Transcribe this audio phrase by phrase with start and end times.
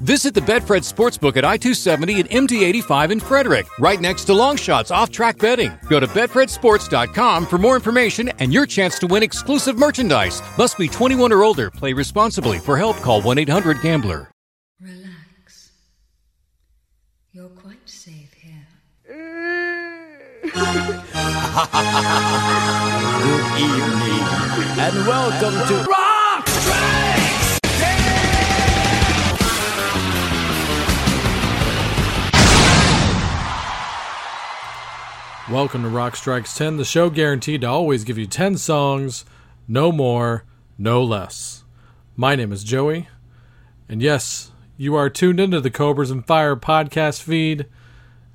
[0.00, 4.32] Visit the Betfred Sportsbook at I 270 and MD 85 in Frederick, right next to
[4.32, 5.72] Longshots off track betting.
[5.88, 10.40] Go to BetfredSports.com for more information and your chance to win exclusive merchandise.
[10.56, 11.68] Must be 21 or older.
[11.72, 12.58] Play responsibly.
[12.58, 14.30] For help, call 1 800 Gambler.
[14.80, 15.72] Relax.
[17.32, 18.66] You're quite safe here.
[20.48, 20.54] Good
[23.58, 24.24] evening,
[24.78, 26.07] and welcome to
[35.50, 39.24] Welcome to Rock Strikes 10, the show guaranteed to always give you 10 songs,
[39.66, 40.44] no more,
[40.76, 41.64] no less.
[42.16, 43.08] My name is Joey,
[43.88, 47.64] and yes, you are tuned into the Cobras and Fire podcast feed,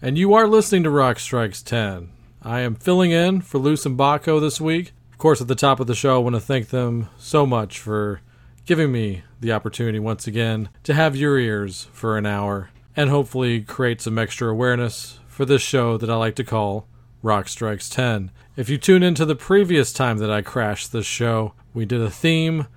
[0.01, 2.09] and you are listening to Rock Strikes 10.
[2.41, 4.91] I am filling in for Luce and Baco this week.
[5.11, 7.77] Of course, at the top of the show, I want to thank them so much
[7.77, 8.21] for
[8.65, 13.61] giving me the opportunity once again to have your ears for an hour and hopefully
[13.61, 16.87] create some extra awareness for this show that I like to call
[17.23, 18.31] Rock Strikes 10.
[18.57, 22.09] If you tune into the previous time that I crashed this show, we did a
[22.09, 22.67] theme,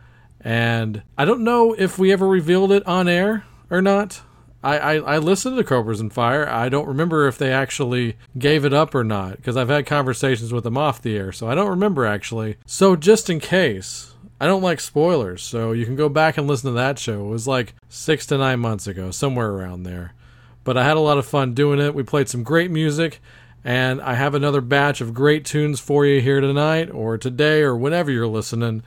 [0.40, 4.22] and I don't know if we ever revealed it on air or not.
[4.62, 6.48] I, I, I listened to Cobras and Fire.
[6.48, 10.52] I don't remember if they actually gave it up or not, because I've had conversations
[10.52, 12.56] with them off the air, so I don't remember actually.
[12.66, 16.70] So, just in case, I don't like spoilers, so you can go back and listen
[16.70, 17.26] to that show.
[17.26, 20.14] It was like six to nine months ago, somewhere around there.
[20.62, 21.94] But I had a lot of fun doing it.
[21.94, 23.20] We played some great music,
[23.66, 27.76] and I have another batch of great tunes for you here tonight, or today, or
[27.76, 28.84] whenever you're listening.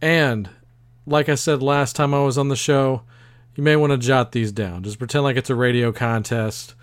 [0.00, 0.48] And,
[1.06, 3.02] like I said last time I was on the show,
[3.54, 4.84] you may want to jot these down.
[4.84, 6.74] Just pretend like it's a radio contest,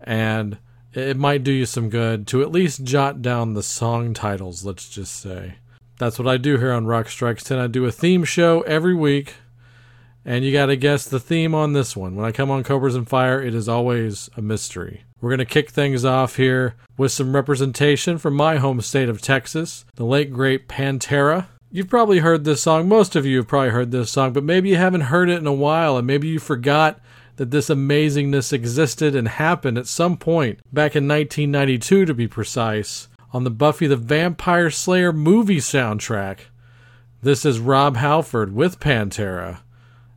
[0.00, 0.58] and
[0.94, 4.88] it might do you some good to at least jot down the song titles, let's
[4.88, 5.58] just say.
[6.00, 7.56] That's what I do here on Rock Strikes 10.
[7.56, 9.34] I do a theme show every week,
[10.26, 12.16] and you got to guess the theme on this one.
[12.16, 15.04] When I come on Cobras and Fire, it is always a mystery.
[15.20, 19.22] We're going to kick things off here with some representation from my home state of
[19.22, 21.46] Texas, the late great Pantera.
[21.70, 22.88] You've probably heard this song.
[22.88, 25.46] Most of you have probably heard this song, but maybe you haven't heard it in
[25.46, 27.00] a while, and maybe you forgot
[27.36, 33.08] that this amazingness existed and happened at some point back in 1992, to be precise,
[33.32, 36.38] on the Buffy the Vampire Slayer movie soundtrack.
[37.22, 39.58] This is Rob Halford with Pantera,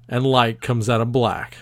[0.09, 1.57] and Light Comes Out of Black.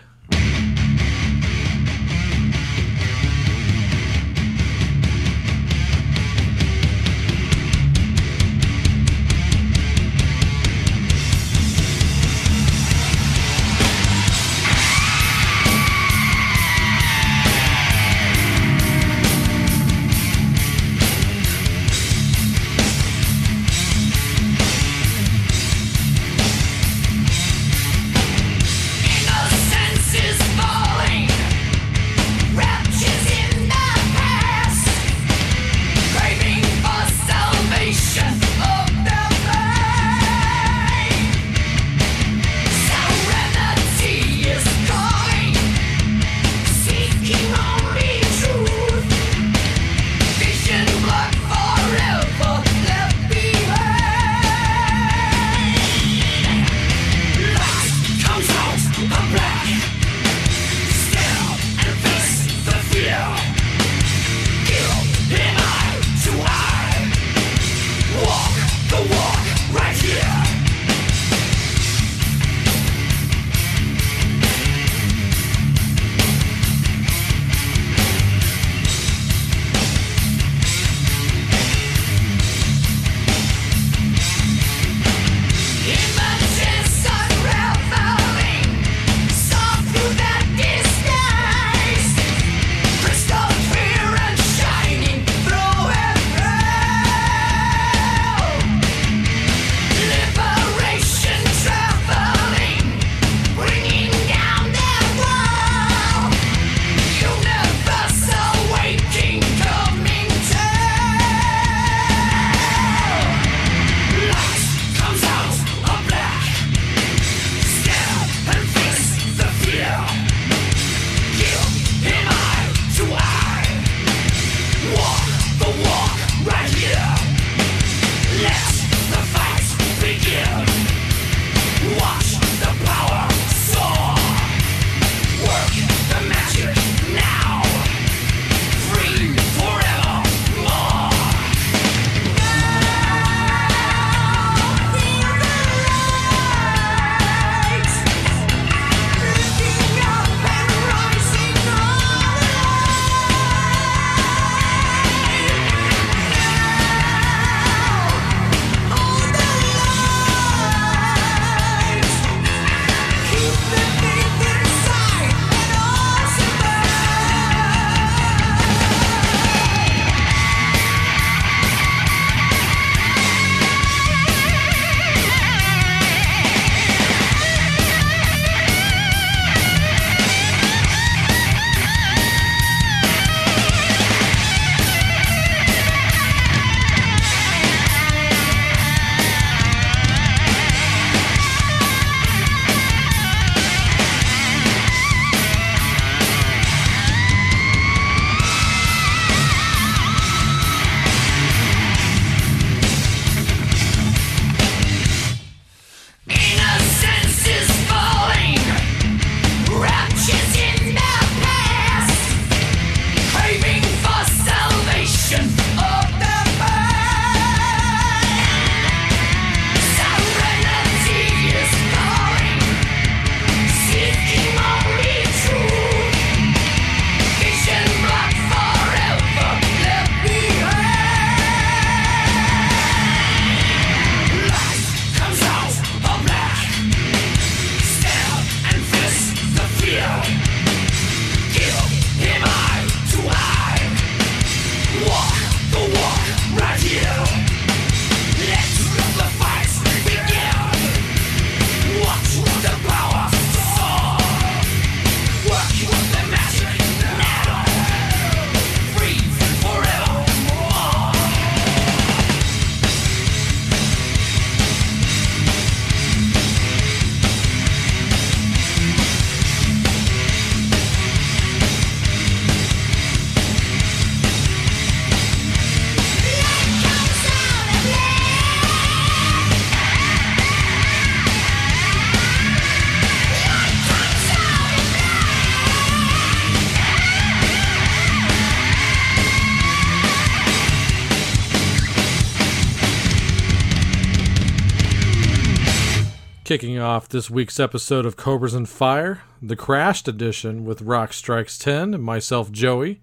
[296.47, 301.57] Kicking off this week's episode of Cobras and Fire, the Crashed edition with Rock Strikes
[301.57, 303.01] 10 and myself, Joey.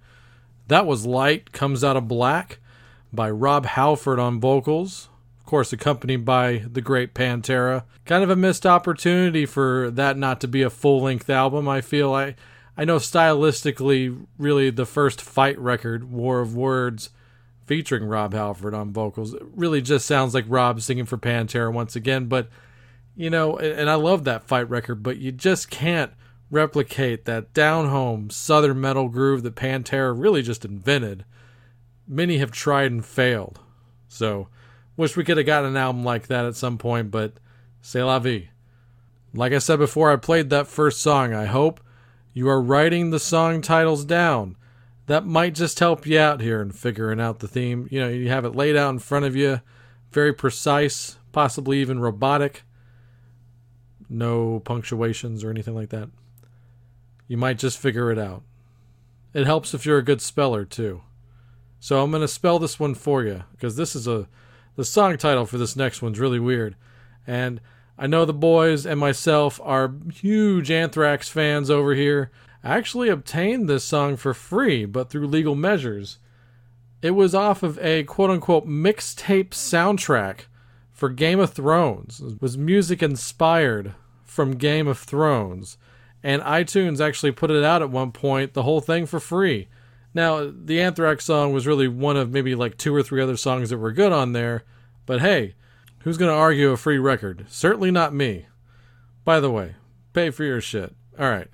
[0.69, 2.59] That was Light Comes Out of Black
[3.13, 5.11] by Rob Halford on vocals,
[5.41, 7.85] of course, accompanied by the great Pantera.
[8.07, 11.83] Kind of a missed opportunity for that not to be a full length album, I
[11.83, 12.15] feel.
[12.15, 12.37] I,
[12.79, 17.11] I know stylistically, really, the first fight record, War of Words,
[17.67, 22.25] featuring Rob Halford on vocals, really just sounds like Rob singing for Pantera once again,
[22.25, 22.49] but
[23.17, 26.13] you know, and I love that fight record, but you just can't
[26.51, 31.25] replicate that down home southern metal groove that Pantera really just invented.
[32.07, 33.61] Many have tried and failed.
[34.09, 34.49] So,
[34.97, 37.35] wish we could have gotten an album like that at some point, but
[37.81, 38.51] c'est la vie.
[39.33, 41.81] Like I said before I played that first song, I hope
[42.33, 44.57] you are writing the song titles down.
[45.07, 47.89] That might just help you out here in figuring out the theme.
[47.91, 49.61] You know, you have it laid out in front of you,
[50.13, 52.63] very precise, possibly even robotic
[54.09, 56.11] no punctuations or anything like that.
[57.29, 58.43] You might just figure it out.
[59.33, 61.03] It helps if you're a good speller too.
[61.81, 64.29] So I'm going to spell this one for you because this is a
[64.77, 66.77] the song title for this next one's really weird.
[67.27, 67.61] And
[67.97, 72.31] I know the boys and myself are huge Anthrax fans over here.
[72.63, 76.19] I actually obtained this song for free, but through legal measures.
[77.03, 80.47] It was off of a quote unquote mixtape soundtrack
[80.95, 82.21] for Game of Thrones.
[82.21, 85.77] It was music inspired from Game of Thrones.
[86.23, 89.69] And iTunes actually put it out at one point, the whole thing for free.
[90.15, 93.69] Now, the Anthrax song was really one of maybe like two or three other songs
[93.69, 94.63] that were good on there,
[95.05, 95.55] but hey,
[95.99, 97.45] who's going to argue a free record?
[97.49, 98.47] Certainly not me.
[99.25, 99.75] By the way,
[100.13, 100.95] pay for your shit.
[101.19, 101.49] All right.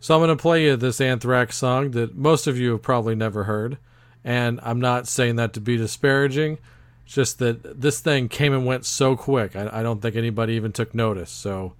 [0.00, 3.14] So I'm going to play you this Anthrax song that most of you have probably
[3.14, 3.78] never heard.
[4.24, 6.58] And I'm not saying that to be disparaging
[7.08, 9.56] just that this thing came and went so quick.
[9.56, 11.30] I, I, don't think anybody even took notice.
[11.30, 11.72] So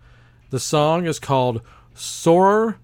[0.49, 1.61] the song is called
[1.94, 2.76] Soror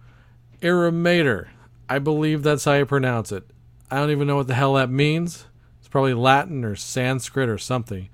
[0.60, 1.48] Irrumator.
[1.88, 3.44] I believe that's how you pronounce it.
[3.90, 5.46] I don't even know what the hell that means.
[5.78, 8.10] It's probably Latin or Sanskrit or something.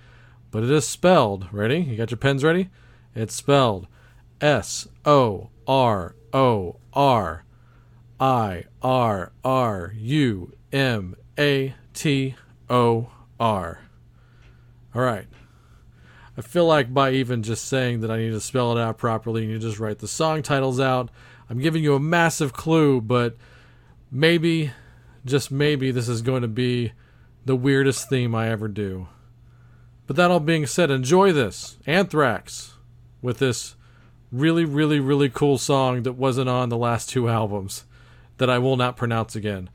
[0.52, 1.80] But it is spelled, ready?
[1.80, 2.70] You got your pens ready?
[3.16, 3.88] It's spelled
[4.40, 7.44] S O R O R
[8.20, 12.36] I R R U M A T
[12.68, 13.10] O
[13.40, 13.80] R.
[14.94, 15.26] All right.
[16.36, 19.42] I feel like by even just saying that I need to spell it out properly
[19.42, 21.10] and you just write the song titles out,
[21.48, 23.36] I'm giving you a massive clue, but
[24.10, 24.70] maybe,
[25.24, 26.92] just maybe, this is going to be
[27.44, 29.08] the weirdest theme I ever do.
[30.06, 32.74] But that all being said, enjoy this Anthrax
[33.22, 33.76] with this
[34.32, 37.84] really, really, really cool song that wasn't on the last two albums
[38.38, 39.70] that I will not pronounce again.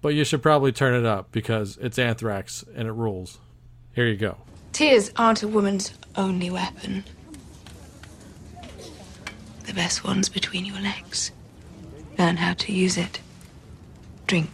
[0.00, 3.38] But you should probably turn it up because it's Anthrax and it rules.
[3.94, 4.38] Here you go.
[4.72, 7.04] Tears aren't a woman's only weapon.
[9.66, 11.30] The best one's between your legs.
[12.18, 13.20] Learn how to use it.
[14.26, 14.48] Drink.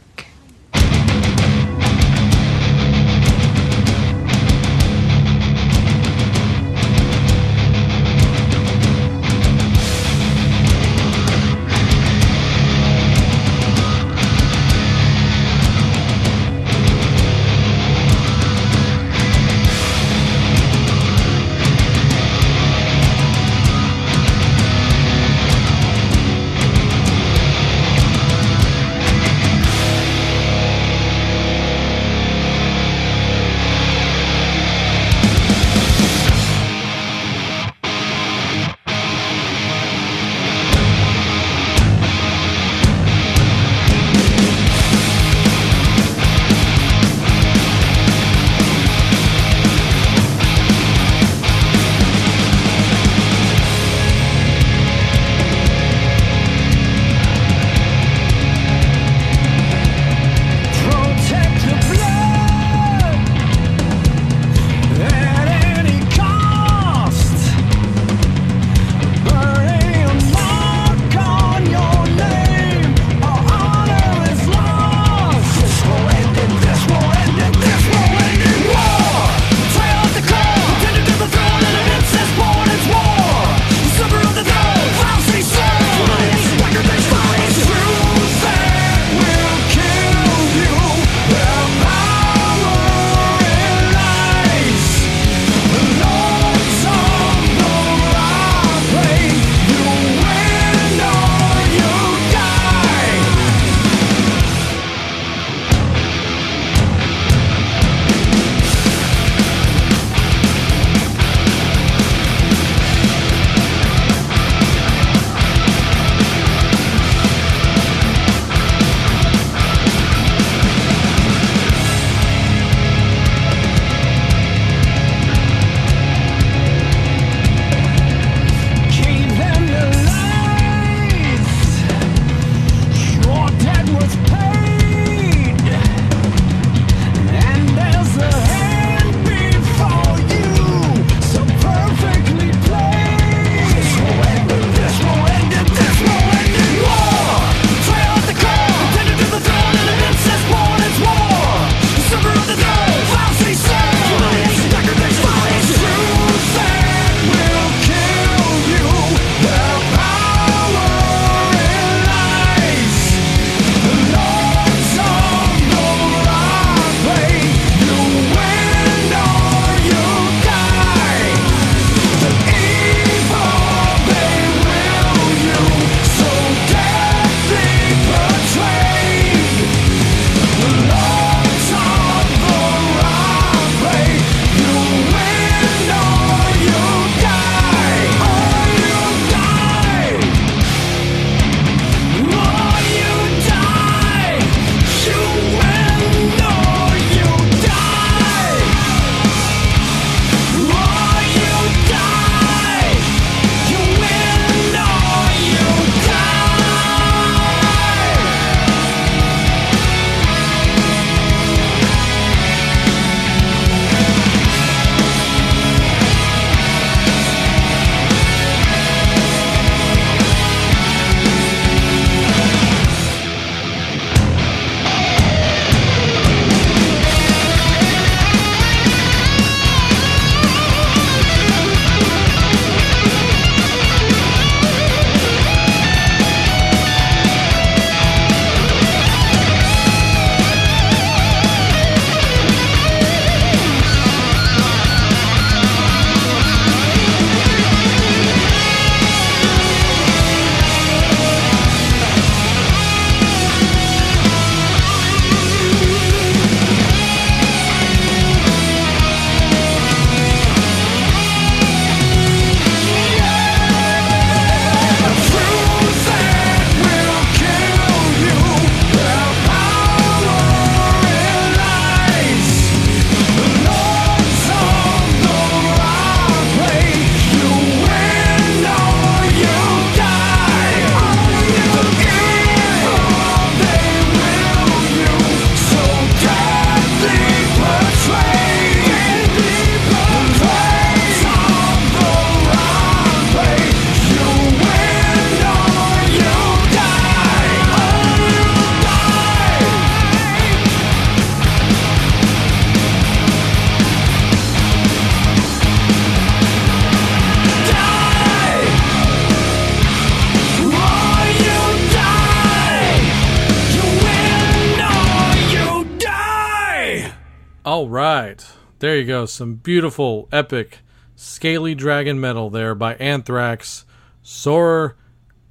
[318.80, 319.26] There you go.
[319.26, 320.78] Some beautiful, epic,
[321.16, 323.84] scaly dragon metal there by Anthrax.
[324.22, 324.96] Sor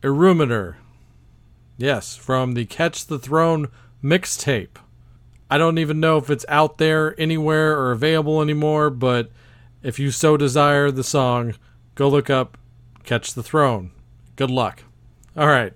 [0.01, 0.75] Erumeter.
[1.77, 3.67] Yes, from the Catch the Throne
[4.03, 4.77] mixtape.
[5.49, 9.31] I don't even know if it's out there anywhere or available anymore, but
[9.83, 11.55] if you so desire the song,
[11.95, 12.57] go look up
[13.03, 13.91] Catch the Throne.
[14.35, 14.83] Good luck.
[15.35, 15.73] All right.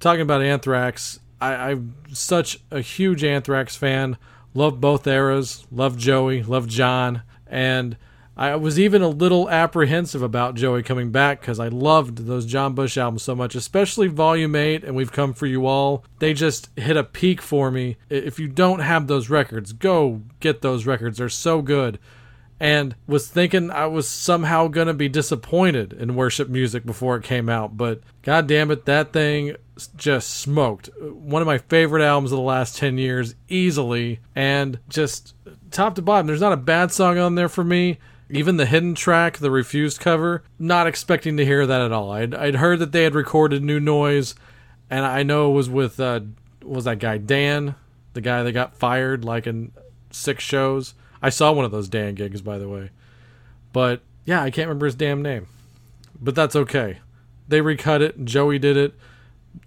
[0.00, 4.16] Talking about Anthrax, I, I'm such a huge Anthrax fan.
[4.58, 5.64] Love both eras.
[5.70, 6.42] Love Joey.
[6.42, 7.22] Love John.
[7.46, 7.96] And
[8.36, 12.74] I was even a little apprehensive about Joey coming back because I loved those John
[12.74, 16.04] Bush albums so much, especially Volume 8 and We've Come For You All.
[16.18, 17.98] They just hit a peak for me.
[18.10, 21.18] If you don't have those records, go get those records.
[21.18, 22.00] They're so good
[22.60, 27.48] and was thinking I was somehow gonna be disappointed in worship music before it came
[27.48, 29.56] out, but god damn it, that thing
[29.96, 30.90] just smoked.
[31.00, 35.34] One of my favorite albums of the last 10 years, easily, and just
[35.70, 36.26] top to bottom.
[36.26, 37.98] There's not a bad song on there for me.
[38.30, 42.10] Even the hidden track, the refused cover, not expecting to hear that at all.
[42.10, 44.34] I'd, I'd heard that they had recorded New Noise,
[44.90, 46.20] and I know it was with, uh,
[46.62, 47.74] was that guy Dan,
[48.12, 49.72] the guy that got fired like in
[50.10, 50.94] six shows.
[51.22, 52.90] I saw one of those Dan gigs, by the way.
[53.72, 55.46] But yeah, I can't remember his damn name.
[56.20, 56.98] But that's okay.
[57.46, 58.24] They recut it.
[58.24, 58.94] Joey did it.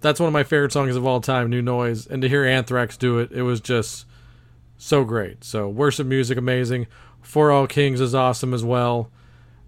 [0.00, 2.06] That's one of my favorite songs of all time, New Noise.
[2.06, 4.06] And to hear Anthrax do it, it was just
[4.78, 5.44] so great.
[5.44, 6.86] So worship music, amazing.
[7.20, 9.10] For All Kings is awesome as well.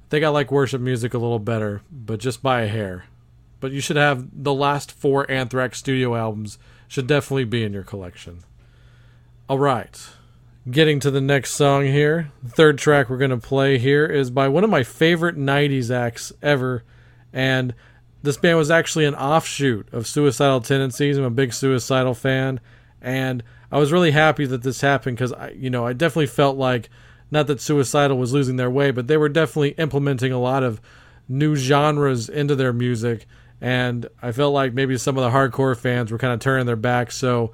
[0.07, 3.07] I think I like worship music a little better, but just by a hair.
[3.61, 7.83] But you should have the last four Anthrax studio albums should definitely be in your
[7.83, 8.41] collection.
[9.49, 10.09] All right
[10.71, 12.33] getting to the next song here.
[12.43, 15.95] The third track we're going to play here is by one of my favorite 90s
[15.95, 16.83] acts ever.
[17.33, 17.75] And
[18.23, 21.19] this band was actually an offshoot of Suicidal Tendencies.
[21.19, 22.61] I'm a big Suicidal fan.
[23.03, 26.57] And I was really happy that this happened because, I, you know, I definitely felt
[26.57, 26.89] like,
[27.31, 30.81] not that Suicidal was losing their way, but they were definitely implementing a lot of
[31.29, 33.27] new genres into their music.
[33.61, 36.77] And I felt like maybe some of the hardcore fans were kind of turning their
[36.77, 37.17] backs.
[37.17, 37.53] So,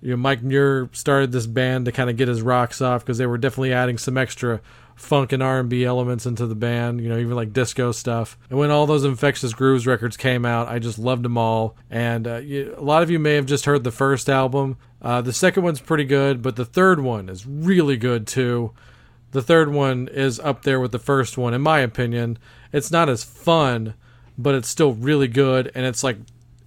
[0.00, 3.18] you know, Mike Muir started this band to kind of get his rocks off because
[3.18, 4.60] they were definitely adding some extra
[4.94, 8.36] funk and R&B elements into the band, you know, even like disco stuff.
[8.50, 11.76] And when all those Infectious Grooves records came out, I just loved them all.
[11.90, 14.76] And uh, you, a lot of you may have just heard the first album.
[15.00, 18.72] Uh, the second one's pretty good, but the third one is really good too.
[19.30, 22.38] The third one is up there with the first one, in my opinion.
[22.72, 23.94] It's not as fun,
[24.36, 26.16] but it's still really good, and it's like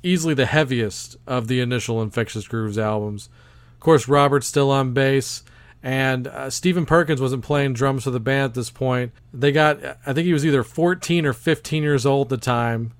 [0.03, 3.29] easily the heaviest of the initial Infectious Grooves albums.
[3.73, 5.43] Of course, Robert's still on bass,
[5.83, 9.11] and uh, Stephen Perkins wasn't playing drums for the band at this point.
[9.33, 12.93] They got, I think he was either 14 or 15 years old at the time.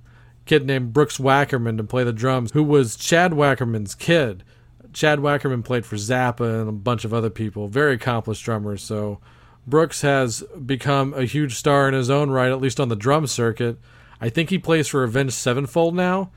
[0.45, 4.43] Kid named Brooks Wackerman to play the drums, who was Chad Wackerman's kid.
[4.91, 8.81] Chad Wackerman played for Zappa and a bunch of other people, very accomplished drummers.
[8.81, 9.19] So
[9.65, 13.27] Brooks has become a huge star in his own right, at least on the drum
[13.27, 13.77] circuit.
[14.19, 16.31] I think he plays for Avenged Sevenfold now.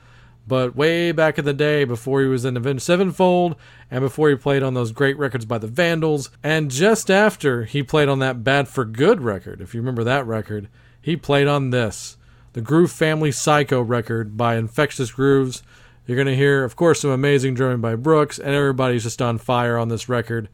[0.47, 3.55] But way back in the day, before he was in Avenged Sevenfold,
[3.89, 7.81] and before he played on those great records by the Vandals, and just after he
[7.81, 10.69] played on that Bad for Good record, if you remember that record,
[11.01, 12.17] he played on this,
[12.53, 15.63] the Groove Family Psycho record by Infectious Grooves.
[16.05, 19.39] You're going to hear, of course, some amazing drumming by Brooks, and everybody's just on
[19.39, 20.49] fire on this record.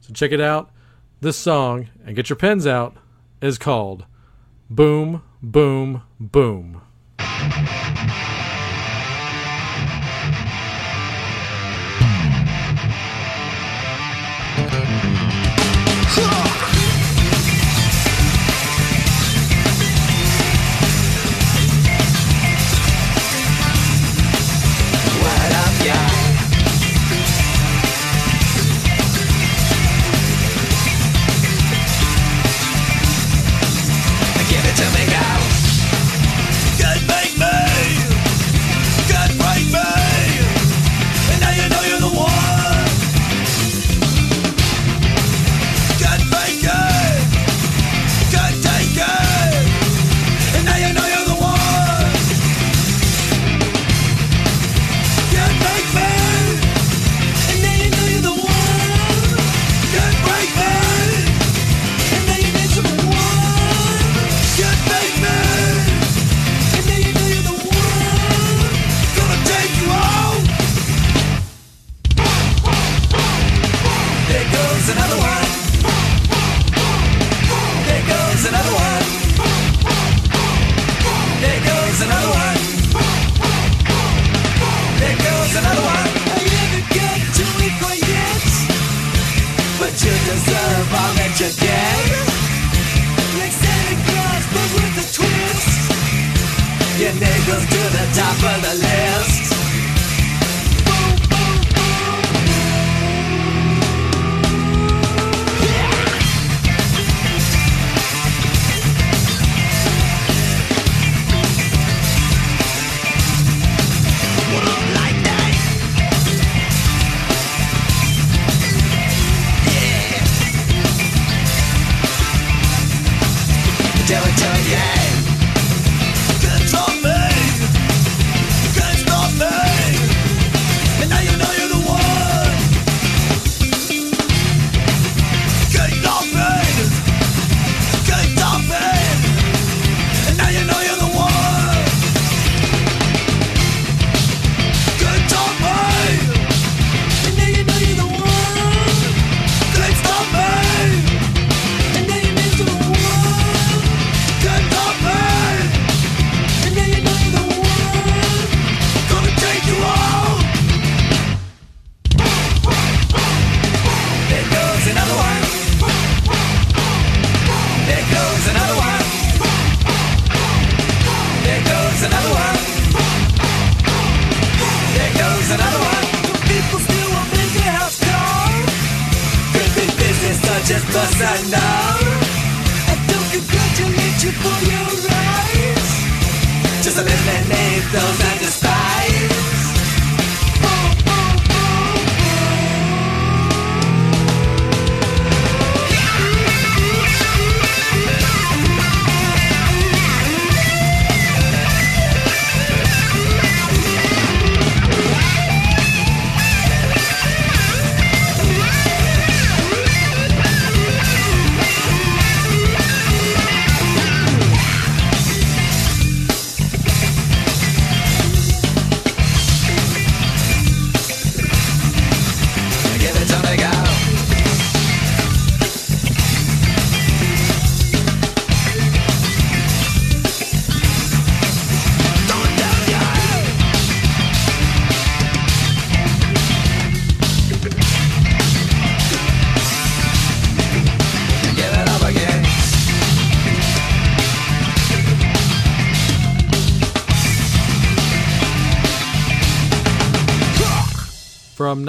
[0.00, 0.70] So check it out.
[1.22, 2.96] This song, and get your pens out,
[3.40, 4.04] is called
[4.68, 6.82] Boom, Boom, Boom.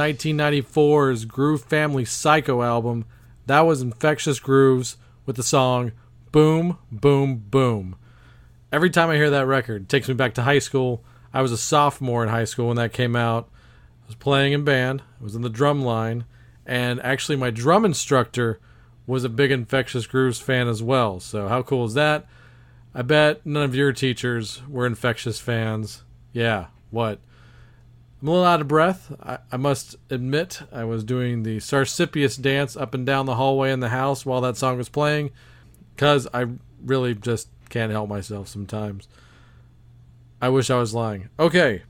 [0.01, 3.05] 1994's Groove Family Psycho album,
[3.45, 5.91] that was Infectious Grooves with the song
[6.31, 7.95] Boom, Boom, Boom.
[8.71, 11.03] Every time I hear that record, it takes me back to high school.
[11.31, 13.47] I was a sophomore in high school when that came out.
[14.03, 16.25] I was playing in band, I was in the drum line,
[16.65, 18.59] and actually, my drum instructor
[19.05, 21.19] was a big Infectious Grooves fan as well.
[21.19, 22.25] So, how cool is that?
[22.95, 26.01] I bet none of your teachers were Infectious fans.
[26.33, 27.19] Yeah, what?
[28.21, 29.11] I'm a little out of breath.
[29.23, 33.71] I, I must admit, I was doing the Sarsippius dance up and down the hallway
[33.71, 35.31] in the house while that song was playing,
[35.95, 36.45] because I
[36.85, 39.07] really just can't help myself sometimes.
[40.39, 41.29] I wish I was lying.
[41.39, 41.83] Okay,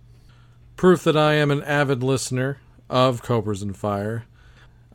[0.78, 4.26] proof that I am an avid listener of Cobras and Fire.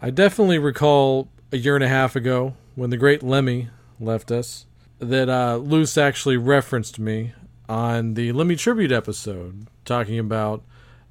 [0.01, 3.69] I definitely recall a year and a half ago when the great Lemmy
[4.01, 4.67] left us
[4.99, 7.33] that uh, Luce actually referenced me
[7.69, 10.63] on the Lemmy tribute episode, talking about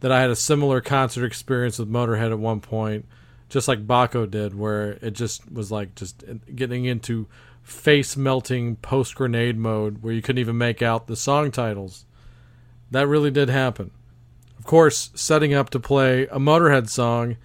[0.05, 3.05] that I had a similar concert experience with Motorhead at one point,
[3.49, 6.23] just like Baco did, where it just was like just
[6.55, 7.25] getting into
[7.63, 12.05] face melting post grenade mode where you couldn't even make out the song titles.
[12.91, 13.89] That really did happen.
[14.59, 17.37] Of course, setting up to play a Motorhead song,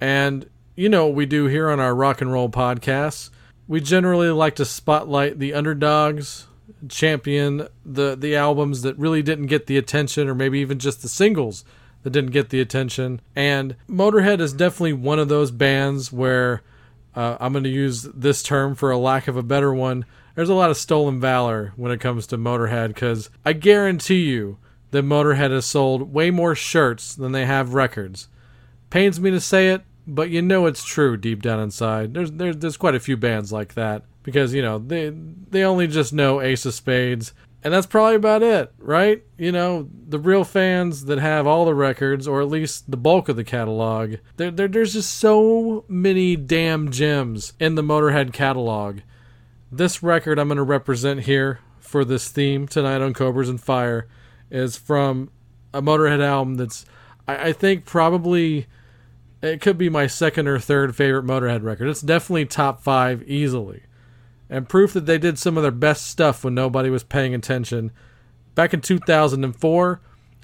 [0.00, 3.28] and you know what we do here on our rock and roll podcasts.
[3.68, 6.46] We generally like to spotlight the underdogs,
[6.88, 11.08] champion the the albums that really didn't get the attention, or maybe even just the
[11.10, 11.66] singles
[12.02, 13.20] that didn't get the attention.
[13.34, 16.62] And Motorhead is definitely one of those bands where
[17.14, 20.04] uh, I'm going to use this term for a lack of a better one.
[20.34, 24.58] There's a lot of stolen valor when it comes to Motorhead because I guarantee you
[24.90, 28.28] that Motorhead has sold way more shirts than they have records.
[28.90, 32.14] Pains me to say it, but you know it's true deep down inside.
[32.14, 35.86] There's there's there's quite a few bands like that because you know they they only
[35.86, 37.32] just know Ace of Spades,
[37.64, 39.22] and that's probably about it, right?
[39.38, 43.28] You know the real fans that have all the records or at least the bulk
[43.28, 44.16] of the catalog.
[44.36, 49.00] There, there there's just so many damn gems in the Motorhead catalog.
[49.70, 54.08] This record I'm going to represent here for this theme tonight on Cobras and Fire
[54.50, 55.30] is from
[55.72, 56.84] a Motorhead album that's
[57.28, 58.66] I, I think probably
[59.40, 61.88] it could be my second or third favorite Motorhead record.
[61.88, 63.82] It's definitely top five easily.
[64.48, 67.90] And proof that they did some of their best stuff when nobody was paying attention.
[68.54, 70.00] Back in 2004,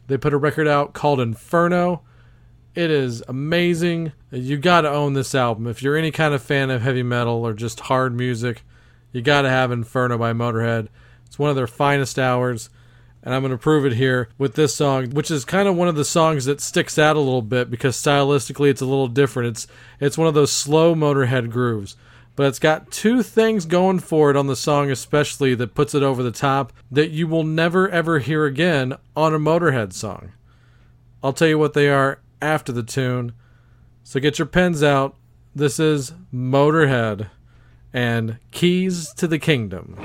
[0.06, 2.02] they put a record out called Inferno.
[2.74, 4.12] It is amazing.
[4.30, 5.66] You got to own this album.
[5.66, 8.62] If you're any kind of fan of heavy metal or just hard music,
[9.12, 10.88] you got to have Inferno by Motorhead.
[11.26, 12.70] It's one of their finest hours
[13.22, 15.88] and I'm going to prove it here with this song, which is kind of one
[15.88, 19.48] of the songs that sticks out a little bit because stylistically it's a little different.
[19.50, 19.66] It's
[20.00, 21.96] it's one of those slow Motorhead grooves,
[22.38, 26.04] but it's got two things going for it on the song especially that puts it
[26.04, 30.30] over the top that you will never ever hear again on a Motorhead song.
[31.20, 33.32] I'll tell you what they are after the tune.
[34.04, 35.16] So get your pens out.
[35.52, 37.28] This is Motorhead
[37.92, 39.96] and Keys to the Kingdom.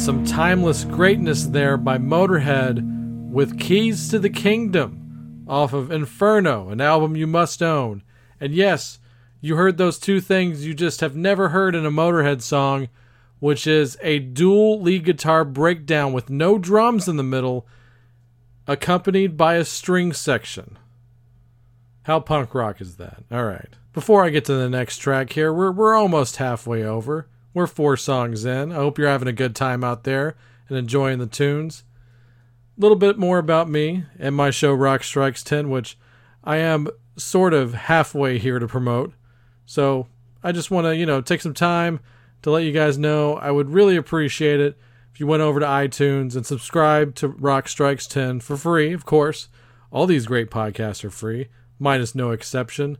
[0.00, 6.80] Some timeless greatness there by Motorhead with Keys to the Kingdom off of Inferno, an
[6.80, 8.02] album you must own.
[8.40, 8.98] And yes,
[9.42, 12.88] you heard those two things you just have never heard in a Motorhead song,
[13.40, 17.66] which is a dual lead guitar breakdown with no drums in the middle,
[18.66, 20.78] accompanied by a string section.
[22.04, 23.24] How punk rock is that?
[23.30, 23.68] All right.
[23.92, 27.28] Before I get to the next track here, we're, we're almost halfway over.
[27.52, 28.70] We're four songs in.
[28.70, 30.36] I hope you're having a good time out there
[30.68, 31.84] and enjoying the tunes.
[32.78, 35.98] A little bit more about me and my show Rock Strikes 10, which
[36.44, 39.12] I am sort of halfway here to promote.
[39.66, 40.06] So
[40.42, 42.00] I just want to, you know, take some time
[42.42, 43.34] to let you guys know.
[43.34, 44.78] I would really appreciate it
[45.12, 49.04] if you went over to iTunes and subscribe to Rock Strikes 10 for free, of
[49.04, 49.48] course.
[49.90, 51.48] All these great podcasts are free,
[51.80, 52.96] minus no exception.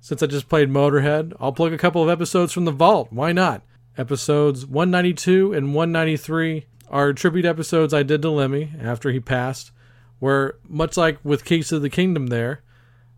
[0.00, 3.08] Since I just played Motorhead, I'll plug a couple of episodes from the vault.
[3.10, 3.62] Why not?
[3.98, 9.70] Episodes 192 and 193 are tribute episodes I did to Lemmy after he passed,
[10.18, 12.62] where, much like with Keys of the Kingdom, there,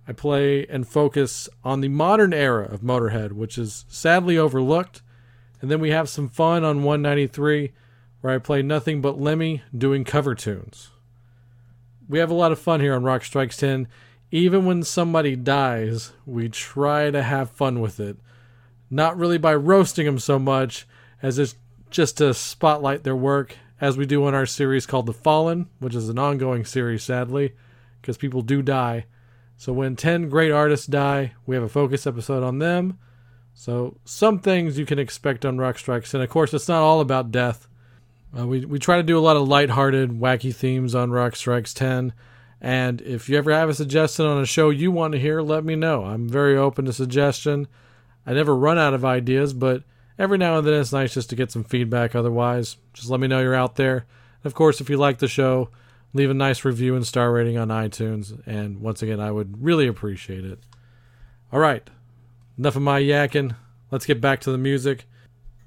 [0.08, 5.00] I play and focus on the modern era of Motorhead, which is sadly overlooked.
[5.60, 7.72] And then we have some fun on 193,
[8.20, 10.90] where I play nothing but Lemmy doing cover tunes.
[12.08, 13.86] We have a lot of fun here on Rock Strikes 10.
[14.32, 18.16] Even when somebody dies, we try to have fun with it
[18.90, 20.86] not really by roasting them so much
[21.22, 21.54] as it's
[21.90, 25.94] just to spotlight their work, as we do on our series called The Fallen, which
[25.94, 27.52] is an ongoing series, sadly,
[28.00, 29.06] because people do die.
[29.56, 32.98] So when 10 great artists die, we have a focus episode on them.
[33.54, 37.00] So some things you can expect on Rock Strikes, and of course, it's not all
[37.00, 37.68] about death.
[38.36, 41.72] Uh, we we try to do a lot of lighthearted, wacky themes on Rock Strikes
[41.72, 42.12] 10.
[42.60, 45.64] And if you ever have a suggestion on a show you want to hear, let
[45.64, 46.04] me know.
[46.04, 47.68] I'm very open to suggestion.
[48.26, 49.82] I never run out of ideas, but
[50.18, 52.14] every now and then it's nice just to get some feedback.
[52.14, 54.06] Otherwise, just let me know you're out there.
[54.42, 55.70] And of course, if you like the show,
[56.12, 58.40] leave a nice review and star rating on iTunes.
[58.46, 60.60] And once again, I would really appreciate it.
[61.52, 61.88] All right,
[62.58, 63.56] enough of my yakking.
[63.90, 65.06] Let's get back to the music.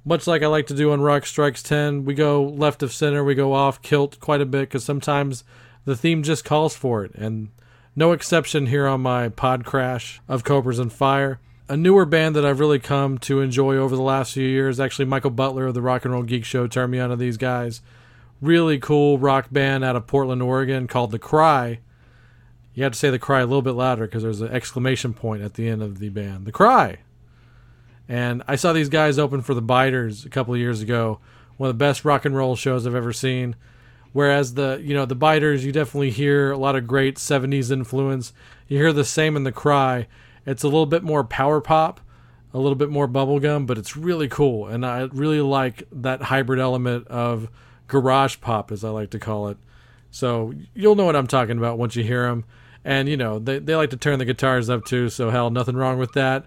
[0.03, 3.23] Much like I like to do on Rock Strikes 10, we go left of center,
[3.23, 5.43] we go off kilt quite a bit because sometimes
[5.83, 7.11] the theme just calls for it.
[7.15, 7.49] And
[7.93, 11.39] no exception here on my pod crash of Cobras and Fire
[11.69, 14.79] a newer band that I've really come to enjoy over the last few years.
[14.79, 17.37] Actually, Michael Butler of the Rock and Roll Geek Show turned me on to these
[17.37, 17.81] guys.
[18.41, 21.79] Really cool rock band out of Portland, Oregon called The Cry.
[22.73, 25.41] You have to say The Cry a little bit louder because there's an exclamation point
[25.41, 26.45] at the end of the band.
[26.45, 26.99] The Cry.
[28.07, 31.19] And I saw these guys open for the Biters a couple of years ago.
[31.57, 33.55] One of the best rock and roll shows I've ever seen.
[34.13, 38.31] Whereas the you know the Biters, you definitely hear a lot of great '70s influence.
[38.67, 40.07] You hear the same in the Cry
[40.47, 41.99] it's a little bit more power pop,
[42.53, 44.65] a little bit more bubblegum, but it's really cool.
[44.67, 47.49] And I really like that hybrid element of
[47.87, 49.57] garage pop, as I like to call it.
[50.09, 52.45] So you'll know what I'm talking about once you hear them.
[52.85, 55.75] And, you know, they, they like to turn the guitars up too, so hell, nothing
[55.75, 56.45] wrong with that.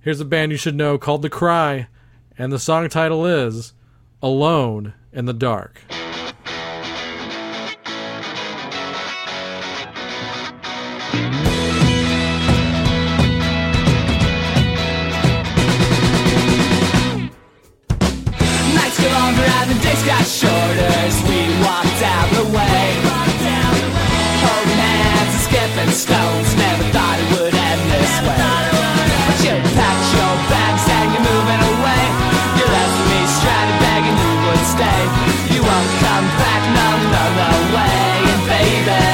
[0.00, 1.86] Here's a band you should know called The Cry,
[2.36, 3.74] and the song title is
[4.20, 5.82] Alone in the Dark.
[20.06, 20.24] Got
[21.28, 22.84] we walked out the way.
[24.40, 28.38] Holding hands and skipping stones, never thought it would end this way.
[29.26, 32.04] But you packed your bags and you're moving away.
[32.56, 35.02] You left me stranded begging you would stay.
[35.52, 38.00] You won't come back, no, no, no way.
[38.32, 39.04] And baby,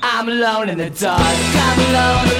[0.00, 1.20] I'm alone in the dark.
[1.20, 2.31] I'm alone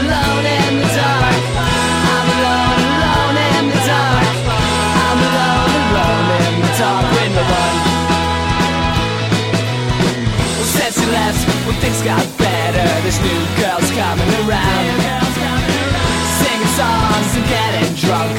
[11.34, 14.96] since when things got better, there's new girls coming around.
[16.40, 18.32] Singing songs and getting drunk,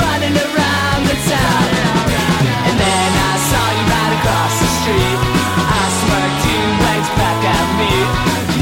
[0.00, 1.66] running around the town.
[2.66, 5.18] And then I saw you right across the street.
[5.58, 7.92] I smirked, you waved back at me.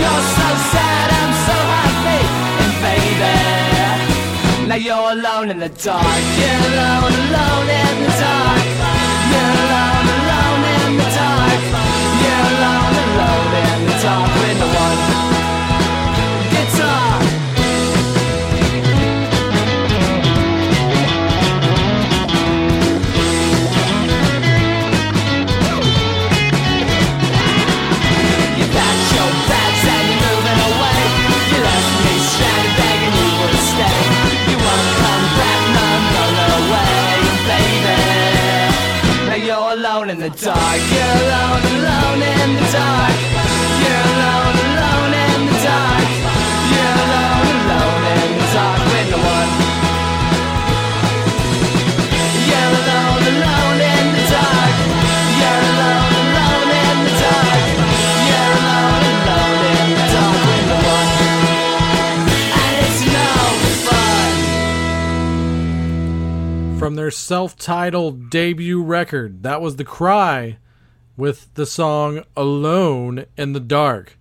[0.01, 2.22] You're so sad, I'm so happy.
[2.62, 3.37] And baby,
[4.68, 6.22] now you're alone in the dark.
[6.39, 8.64] You're alone, alone in the dark.
[9.33, 10.12] You're alone
[14.03, 14.19] Guitar.
[28.59, 31.03] You packed your bags and you're moving away.
[31.53, 34.03] You left me stranded, begging you would stay.
[34.51, 35.63] You won't come back,
[37.47, 37.97] baby.
[39.29, 40.81] Now you're alone in the dark.
[40.91, 43.12] You're alone, alone in the dark.
[66.83, 66.89] Mm-hmm.
[66.89, 70.59] From their self titled debut record, that was The Cry
[71.16, 74.18] with the song Alone in the Dark.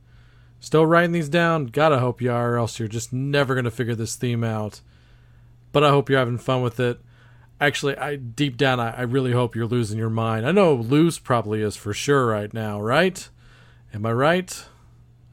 [0.59, 1.66] Still writing these down?
[1.66, 4.82] Gotta hope you are, or else you're just never gonna figure this theme out.
[5.72, 7.01] But I hope you're having fun with it.
[7.59, 10.45] Actually, I deep down, I, I really hope you're losing your mind.
[10.45, 13.28] I know Luz probably is for sure right now, right?
[13.91, 14.66] Am I right?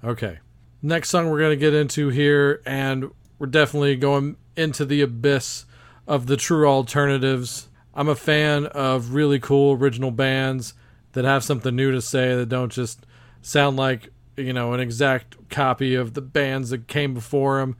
[0.02, 0.38] Okay.
[0.80, 5.66] Next song we're to get into here, and we're definitely going into the abyss
[6.08, 7.68] of the true alternatives.
[7.94, 10.72] I'm a fan of really cool original bands
[11.12, 13.06] that have something new to say that don't just
[13.42, 17.76] sound like, you know, an exact copy of the bands that came before them.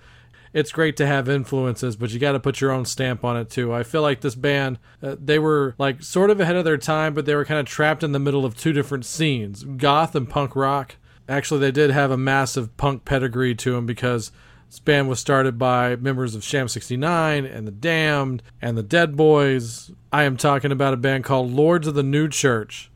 [0.53, 3.51] It's great to have influences, but you got to put your own stamp on it
[3.51, 3.73] too.
[3.73, 7.15] I feel like this band, uh, they were like sort of ahead of their time,
[7.15, 10.29] but they were kind of trapped in the middle of two different scenes goth and
[10.29, 10.97] punk rock.
[11.29, 14.33] Actually, they did have a massive punk pedigree to them because
[14.69, 19.17] this band was started by members of Sham 69 and The Damned and The Dead
[19.17, 19.91] Boys.
[20.13, 22.91] I am talking about a band called Lords of the New Church.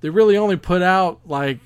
[0.00, 1.60] They really only put out like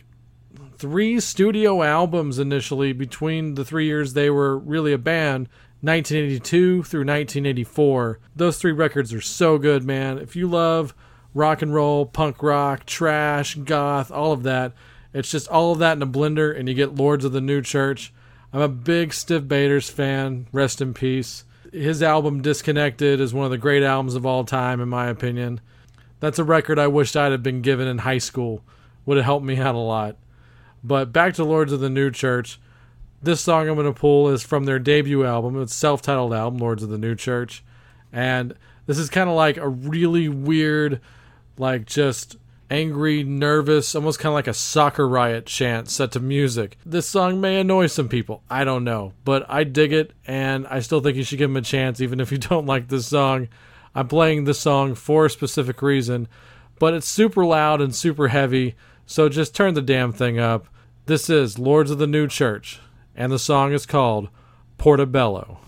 [0.76, 5.48] three studio albums initially between the three years they were really a band
[5.80, 10.92] 1982 through 1984 those three records are so good man if you love
[11.34, 14.72] rock and roll punk rock trash goth all of that
[15.14, 17.62] it's just all of that in a blender and you get lords of the new
[17.62, 18.12] church
[18.52, 21.44] i'm a big Stiv Bators fan rest in peace.
[21.72, 25.60] His album disconnected is one of the great albums of all time in my opinion.
[26.20, 28.62] That's a record i wished i'd have been given in high school.
[29.06, 30.16] Would have helped me out a lot.
[30.84, 32.60] But back to Lords of the New Church.
[33.22, 35.60] This song I'm going to pull is from their debut album.
[35.62, 37.62] It's self-titled album, Lords of the New Church,
[38.12, 38.54] and
[38.86, 41.00] this is kind of like a really weird,
[41.56, 42.36] like just
[42.72, 46.78] angry, nervous, almost kind of like a soccer riot chant set to music.
[46.86, 48.42] This song may annoy some people.
[48.48, 51.56] I don't know, but I dig it, and I still think you should give him
[51.58, 53.48] a chance, even if you don't like this song.
[53.94, 56.28] I'm playing this song for a specific reason,
[56.78, 58.74] but it's super loud and super heavy.
[59.04, 60.66] So just turn the damn thing up.
[61.04, 62.80] This is Lords of the New Church,
[63.14, 64.30] and the song is called
[64.78, 65.58] Portobello.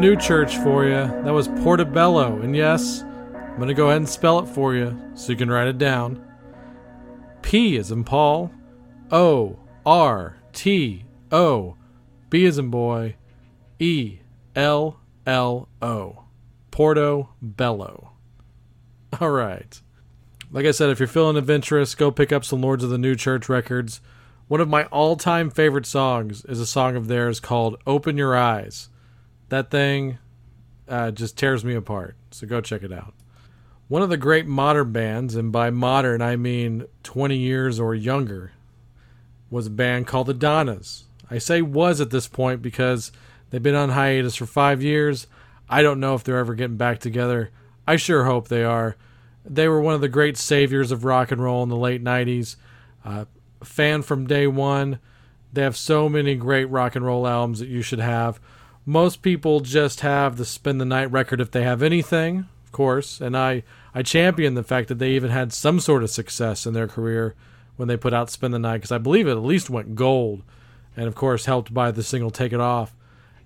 [0.00, 0.94] New Church for you.
[0.94, 2.40] That was Portobello.
[2.40, 5.50] And yes, I'm going to go ahead and spell it for you so you can
[5.50, 6.24] write it down.
[7.42, 8.50] P is in Paul.
[9.12, 11.76] O R T O.
[12.30, 13.16] B is in boy.
[13.78, 14.20] E
[14.56, 16.24] L L O.
[16.70, 18.12] Porto Bello.
[19.20, 19.82] All right.
[20.50, 23.16] Like I said, if you're feeling adventurous, go pick up some Lords of the New
[23.16, 24.00] Church records.
[24.48, 28.34] One of my all time favorite songs is a song of theirs called Open Your
[28.34, 28.88] Eyes.
[29.50, 30.18] That thing
[30.88, 32.16] uh, just tears me apart.
[32.30, 33.14] So go check it out.
[33.88, 38.52] One of the great modern bands, and by modern I mean 20 years or younger,
[39.50, 41.04] was a band called the Donnas.
[41.28, 43.10] I say was at this point because
[43.50, 45.26] they've been on hiatus for five years.
[45.68, 47.50] I don't know if they're ever getting back together.
[47.86, 48.96] I sure hope they are.
[49.44, 52.54] They were one of the great saviors of rock and roll in the late 90s.
[53.04, 53.24] Uh,
[53.64, 55.00] fan from day one.
[55.52, 58.40] They have so many great rock and roll albums that you should have.
[58.90, 63.20] Most people just have the Spend the Night record if they have anything, of course,
[63.20, 63.62] and I
[63.94, 67.36] I champion the fact that they even had some sort of success in their career
[67.76, 70.42] when they put out Spend the Night because I believe it at least went gold,
[70.96, 72.96] and of course helped by the single Take It Off,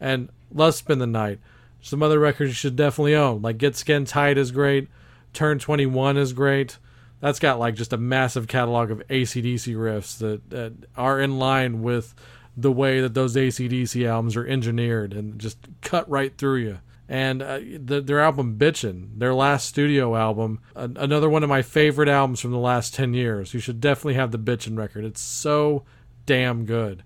[0.01, 1.40] and love Spend the Night.
[1.82, 4.88] Some other records you should definitely own, like Get Skin Tight is great,
[5.34, 6.78] Turn 21 is great.
[7.20, 11.82] That's got like just a massive catalog of ACDC riffs that, that are in line
[11.82, 12.14] with
[12.57, 16.78] the way that those ACDC albums are engineered and just cut right through you
[17.09, 22.09] and uh, the, their album Bitchin', their last studio album, another one of my favorite
[22.09, 23.52] albums from the last 10 years.
[23.52, 25.05] You should definitely have the Bitchin' record.
[25.05, 25.84] It's so
[26.24, 27.05] damn good.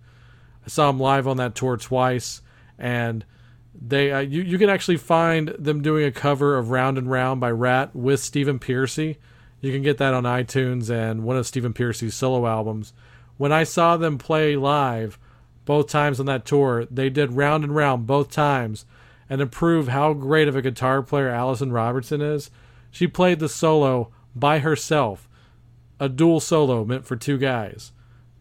[0.64, 2.42] I saw them live on that tour twice,
[2.78, 3.24] and
[3.74, 7.40] they uh, you, you can actually find them doing a cover of Round and Round
[7.40, 9.16] by Ratt with Stephen Pearcy.
[9.61, 12.92] You can get that on iTunes and one of Stephen Pearcy's solo albums.
[13.36, 15.18] When I saw them play live
[15.69, 18.85] both times on that tour, they did Round and Round both times–
[19.29, 22.51] and to prove how great of a guitar player Allison Robertson is,
[22.91, 25.29] she played the solo by herself,
[26.01, 27.93] a dual solo meant for two guys,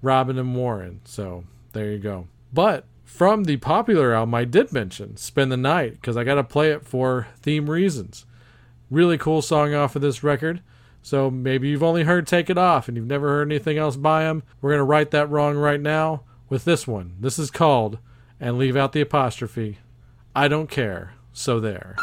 [0.01, 1.01] Robbin and Warren.
[1.03, 2.27] So there you go.
[2.53, 6.43] But from the popular album, I did mention Spend the Night because I got to
[6.43, 8.25] play it for theme reasons.
[8.89, 10.61] Really cool song off of this record.
[11.01, 14.23] So maybe you've only heard Take It Off and you've never heard anything else by
[14.23, 14.43] them.
[14.61, 17.15] We're going to right that wrong right now with this one.
[17.19, 17.99] This is called,
[18.39, 19.79] and leave out the apostrophe,
[20.35, 21.13] I don't care.
[21.33, 21.95] So there.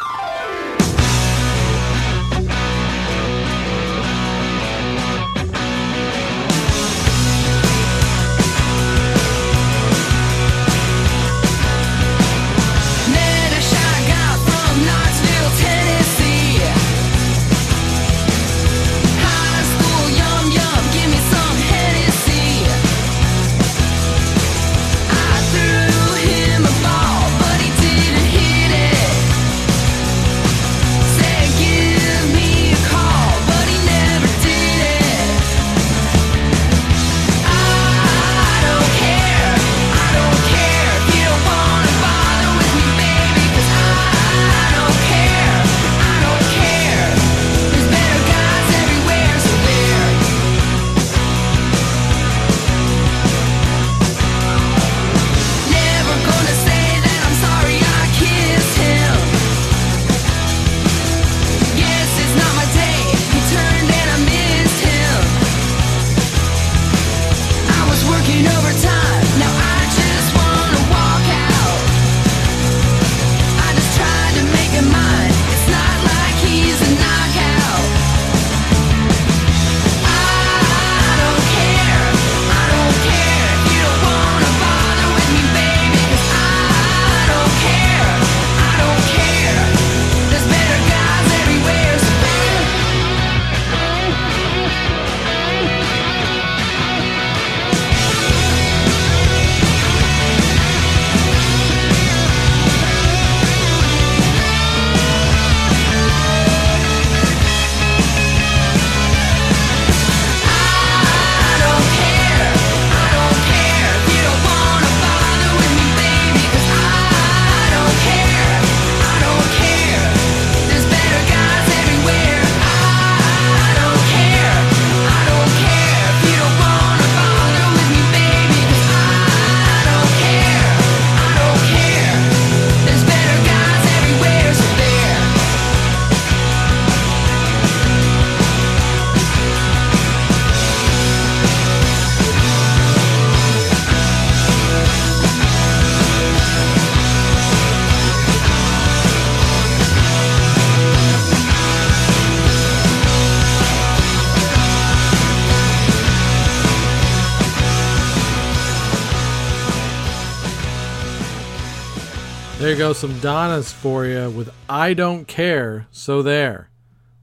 [162.95, 166.70] Some Donnas for you with I Don't Care, so there.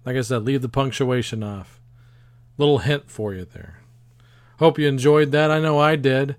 [0.05, 1.80] Like I said, leave the punctuation off.
[2.57, 3.80] Little hint for you there.
[4.59, 5.49] Hope you enjoyed that.
[5.49, 6.36] I know I did.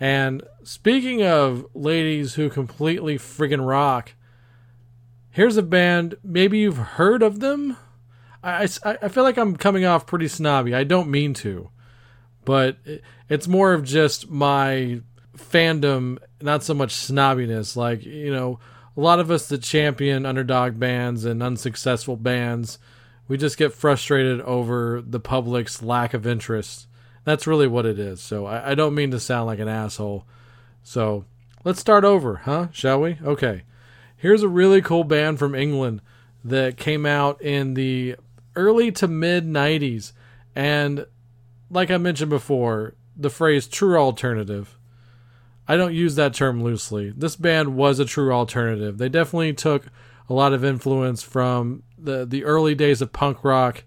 [0.00, 4.14] And speaking of ladies who completely friggin' rock,
[5.30, 7.76] here's a band, maybe you've heard of them?
[8.42, 10.74] I, I, I feel like I'm coming off pretty snobby.
[10.74, 11.70] I don't mean to.
[12.44, 12.78] But
[13.28, 15.02] it's more of just my
[15.36, 17.76] fandom, not so much snobbiness.
[17.76, 18.58] Like, you know,
[18.96, 22.78] a lot of us that champion underdog bands and unsuccessful bands,
[23.28, 26.86] we just get frustrated over the public's lack of interest.
[27.24, 28.20] That's really what it is.
[28.20, 30.26] So I, I don't mean to sound like an asshole.
[30.82, 31.24] So
[31.64, 32.68] let's start over, huh?
[32.72, 33.18] Shall we?
[33.22, 33.62] Okay.
[34.16, 36.02] Here's a really cool band from England
[36.44, 38.16] that came out in the
[38.54, 40.12] early to mid 90s.
[40.54, 41.06] And
[41.70, 44.78] like I mentioned before, the phrase true alternative
[45.72, 47.14] I don't use that term loosely.
[47.16, 48.98] This band was a true alternative.
[48.98, 49.86] They definitely took
[50.28, 53.84] a lot of influence from the the early days of punk rock,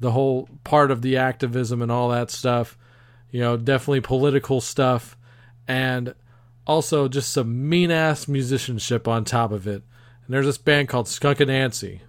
[0.00, 2.76] the whole part of the activism and all that stuff.
[3.30, 5.16] You know, definitely political stuff
[5.68, 6.16] and
[6.66, 9.84] also just some mean ass musicianship on top of it.
[10.24, 12.00] And there's this band called Skunk Anansie.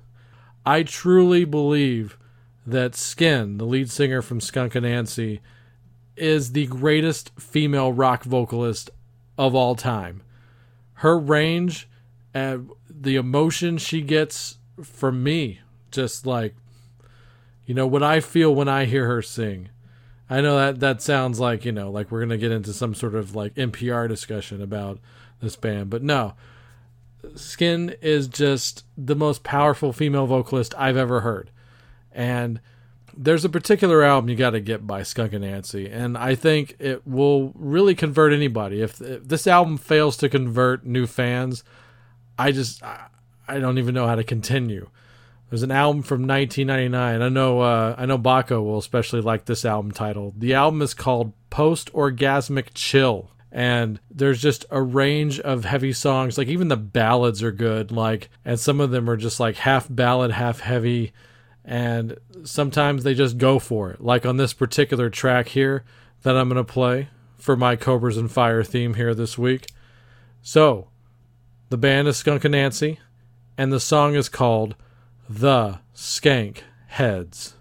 [0.66, 2.18] I truly believe
[2.66, 5.42] that Skin, the lead singer from Skunk Anansie,
[6.16, 8.90] is the greatest female rock vocalist
[9.42, 10.22] of all time.
[10.94, 11.90] Her range
[12.32, 16.54] and the emotion she gets from me, just like,
[17.66, 19.70] you know, what I feel when I hear her sing.
[20.30, 22.94] I know that that sounds like, you know, like we're going to get into some
[22.94, 25.00] sort of like NPR discussion about
[25.42, 26.36] this band, but no.
[27.34, 31.50] Skin is just the most powerful female vocalist I've ever heard.
[32.12, 32.62] And
[33.16, 37.06] there's a particular album you got to get by Skunk Anansie, and I think it
[37.08, 38.82] will really convert anybody.
[38.82, 41.64] If, if, this album fails to convert new fans,
[42.38, 43.08] I just I,
[43.48, 44.90] I, don't even know how to continue.
[45.50, 47.22] There's an album from 1999.
[47.22, 50.34] I know uh, I know Baco will especially like this album title.
[50.38, 56.38] The album is called Post Orgasmic Chill, and there's just a range of heavy songs.
[56.38, 57.92] Like even the ballads are good.
[57.92, 61.12] Like and some of them are just like half ballad, half heavy
[61.64, 64.02] and sometimes they just go for it.
[64.02, 65.84] Like on this particular track here
[66.24, 69.68] that I'm going to play for my Cobras and Fire theme here this week.
[70.42, 70.90] So,
[71.70, 72.98] the band is Skunk Anansie,
[73.58, 74.76] and the song is called
[75.30, 77.56] The Skank Heads.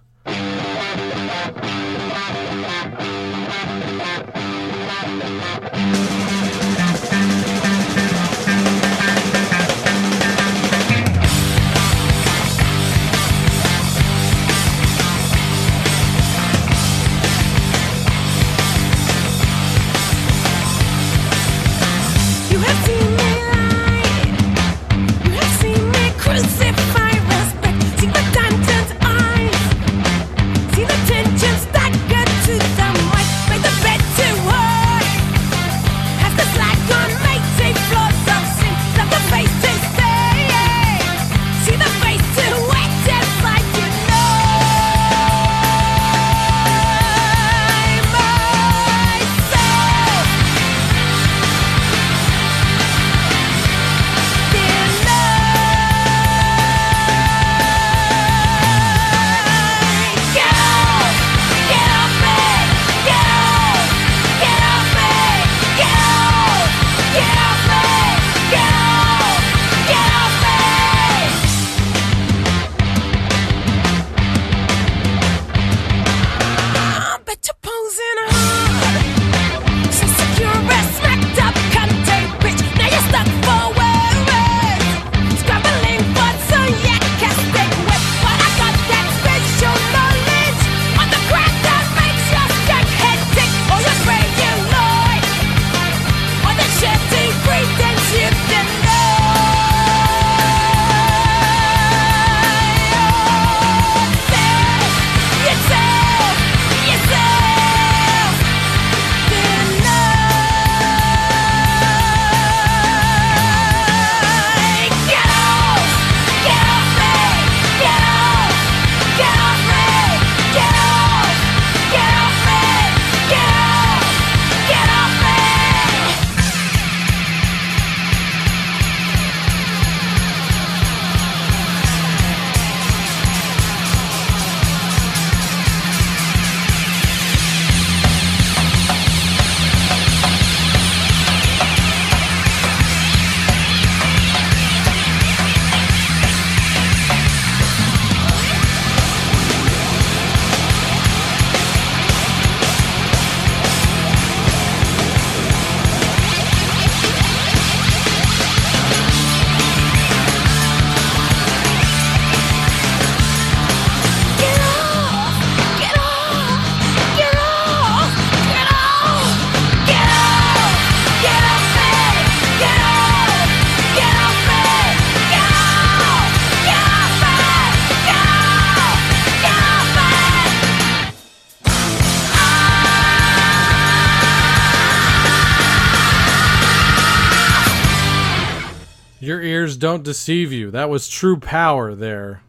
[189.81, 190.71] Don't deceive you.
[190.71, 192.43] That was true power there.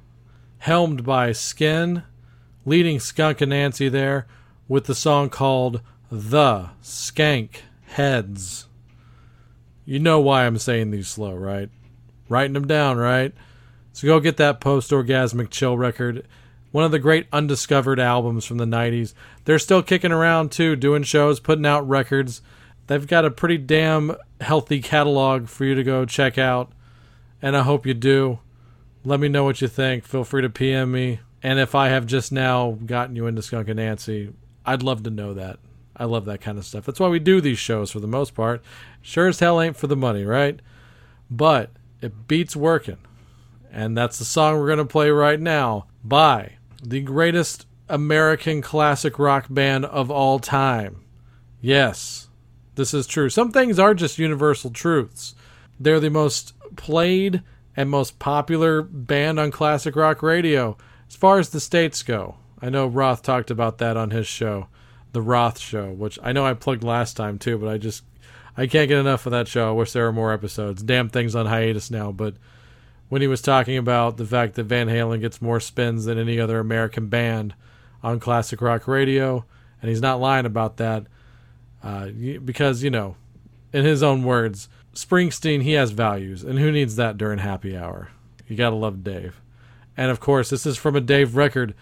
[0.57, 2.03] Helmed by Skin,
[2.65, 4.27] leading Skunk Anansie there
[4.67, 5.79] with the song called
[6.11, 8.67] The Skank Heads.
[9.85, 11.69] You know why I'm saying these slow, right?
[12.27, 13.33] Writing them down, right?
[13.93, 16.27] So go get that post orgasmic chill record.
[16.73, 19.13] One of the great undiscovered albums from the 90s.
[19.45, 22.41] They're still kicking around too, doing shows, putting out records.
[22.87, 26.73] They've got a pretty damn healthy catalog for you to go check out,
[27.41, 28.39] and I hope you do.
[29.03, 30.05] Let me know what you think.
[30.05, 31.19] Feel free to PM me.
[31.43, 34.33] And if I have just now gotten you into Skunk Anansie,
[34.65, 35.57] I'd love to know that.
[35.95, 36.85] I love that kind of stuff.
[36.85, 38.61] That's why we do these shows for the most part.
[39.01, 40.59] Sure as hell ain't for the money, right?
[41.29, 41.71] But
[42.01, 42.97] it beats working.
[43.71, 49.17] And that's the song we're going to play right now by the greatest American classic
[49.17, 51.03] rock band of all time.
[51.59, 52.29] Yes,
[52.75, 53.29] this is true.
[53.29, 55.35] Some things are just universal truths.
[55.79, 57.41] They're the most played
[57.75, 62.35] and most popular band on classic rock radio as far as the states go.
[62.61, 64.67] I know Roth talked about that on his show,
[65.13, 68.03] The Roth Show, which I know I plugged last time too, but I just
[68.55, 69.69] I can't get enough of that show.
[69.69, 70.83] I wish there were more episodes.
[70.83, 72.35] Damn thing's on hiatus now, but
[73.09, 76.39] when he was talking about the fact that Van Halen gets more spins than any
[76.39, 77.55] other American band
[78.03, 79.43] on classic rock radio,
[79.81, 81.07] and he's not lying about that,
[81.83, 82.07] uh,
[82.45, 83.15] because you know,
[83.73, 88.09] in his own words, Springsteen he has values, and who needs that during happy hour?
[88.47, 89.41] You gotta love Dave,
[89.95, 91.73] and of course, this is from a Dave record,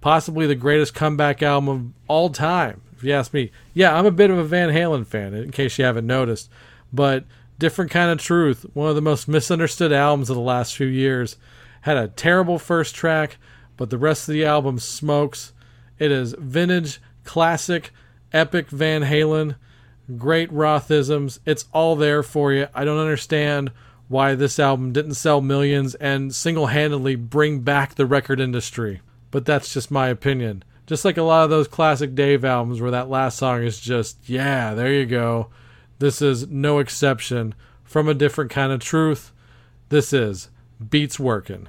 [0.00, 3.52] possibly the greatest comeback album of all time if you ask me.
[3.74, 6.50] Yeah, I'm a bit of a Van Halen fan, in case you haven't noticed.
[6.92, 7.24] But
[7.58, 11.36] different kind of truth, one of the most misunderstood albums of the last few years,
[11.82, 13.36] had a terrible first track,
[13.76, 15.52] but the rest of the album smokes.
[16.00, 17.92] It is vintage, classic,
[18.32, 19.54] epic Van Halen,
[20.16, 21.38] great Rothisms.
[21.44, 22.68] It's all there for you.
[22.74, 23.70] I don't understand
[24.08, 29.00] why this album didn't sell millions and single handedly bring back the record industry.
[29.30, 30.64] But that's just my opinion.
[30.86, 34.28] Just like a lot of those classic Dave albums where that last song is just,
[34.28, 35.48] yeah, there you go.
[35.98, 37.54] This is no exception.
[37.84, 39.32] From a different kind of truth,
[39.90, 40.48] this is
[40.90, 41.68] Beats Working.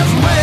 [0.00, 0.39] Cause when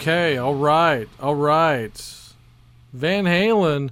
[0.00, 1.92] Okay, all right, all right.
[2.94, 3.90] Van Halen,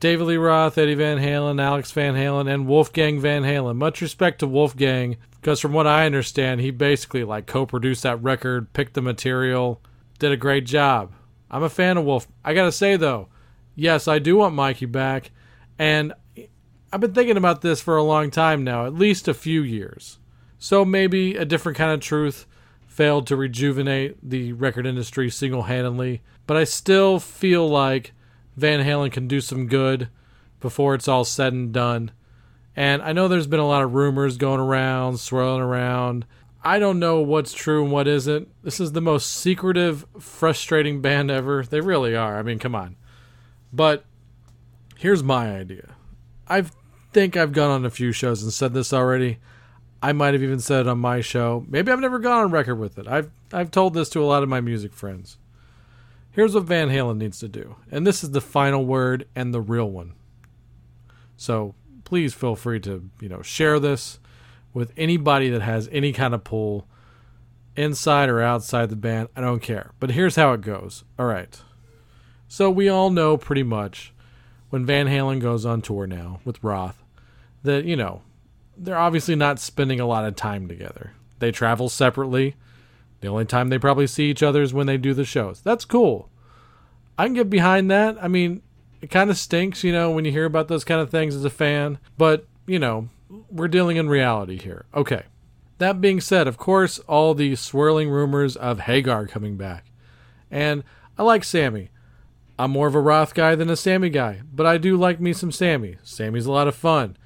[0.00, 3.76] David Lee Roth, Eddie Van Halen, Alex Van Halen, and Wolfgang Van Halen.
[3.76, 8.72] Much respect to Wolfgang, because from what I understand, he basically like co-produced that record,
[8.72, 9.80] picked the material,
[10.18, 11.12] did a great job.
[11.52, 12.26] I'm a fan of Wolf.
[12.44, 13.28] I gotta say though,
[13.76, 15.30] yes, I do want Mikey back,
[15.78, 16.12] and
[16.92, 20.18] I've been thinking about this for a long time now, at least a few years.
[20.58, 22.44] So maybe a different kind of truth
[23.00, 28.12] failed to rejuvenate the record industry single handedly, but I still feel like
[28.58, 30.10] Van Halen can do some good
[30.60, 32.10] before it's all said and done.
[32.76, 36.26] And I know there's been a lot of rumors going around, swirling around.
[36.62, 38.48] I don't know what's true and what isn't.
[38.62, 41.62] This is the most secretive, frustrating band ever.
[41.62, 42.38] They really are.
[42.38, 42.96] I mean, come on.
[43.72, 44.04] But
[44.98, 45.94] here's my idea.
[46.46, 46.64] I
[47.14, 49.38] think I've gone on a few shows and said this already.
[50.02, 51.64] I might have even said it on my show.
[51.68, 53.06] Maybe I've never gone on record with it.
[53.06, 55.36] I've I've told this to a lot of my music friends.
[56.30, 57.76] Here's what Van Halen needs to do.
[57.90, 60.14] And this is the final word and the real one.
[61.36, 61.74] So
[62.04, 64.20] please feel free to, you know, share this
[64.72, 66.86] with anybody that has any kind of pull
[67.76, 69.28] inside or outside the band.
[69.34, 69.90] I don't care.
[69.98, 71.04] But here's how it goes.
[71.18, 71.60] All right.
[72.46, 74.12] So we all know pretty much
[74.70, 77.02] when Van Halen goes on tour now with Roth
[77.62, 78.22] that, you know,
[78.80, 81.12] they're obviously not spending a lot of time together.
[81.38, 82.56] They travel separately.
[83.20, 85.60] The only time they probably see each other is when they do the shows.
[85.60, 86.30] That's cool.
[87.18, 88.16] I can get behind that.
[88.22, 88.62] I mean,
[89.02, 91.44] it kind of stinks, you know, when you hear about those kind of things as
[91.44, 93.10] a fan, but, you know,
[93.50, 94.86] we're dealing in reality here.
[94.94, 95.24] Okay.
[95.78, 99.90] That being said, of course, all the swirling rumors of Hagar coming back.
[100.50, 100.82] And
[101.18, 101.90] I like Sammy.
[102.58, 105.32] I'm more of a Roth guy than a Sammy guy, but I do like me
[105.32, 105.96] some Sammy.
[106.02, 107.16] Sammy's a lot of fun.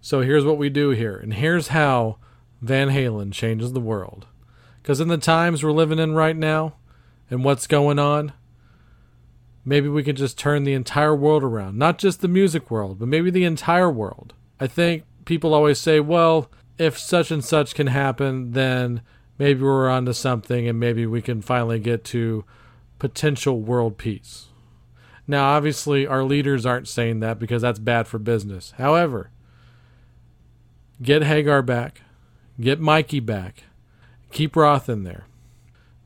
[0.00, 2.18] So here's what we do here, and here's how
[2.62, 4.26] Van Halen changes the world.
[4.82, 6.74] Because in the times we're living in right now,
[7.30, 8.32] and what's going on,
[9.64, 11.78] maybe we can just turn the entire world around.
[11.78, 14.34] Not just the music world, but maybe the entire world.
[14.58, 19.02] I think people always say, well, if such and such can happen, then
[19.38, 22.44] maybe we're onto something and maybe we can finally get to
[22.98, 24.46] potential world peace.
[25.26, 28.72] Now, obviously, our leaders aren't saying that because that's bad for business.
[28.78, 29.30] However,
[31.02, 32.02] Get Hagar back.
[32.60, 33.64] Get Mikey back.
[34.32, 35.26] Keep Roth in there.